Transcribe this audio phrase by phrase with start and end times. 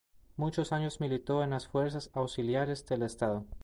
[0.35, 3.45] Muchos años militó en las fuerzas auxiliares del estado.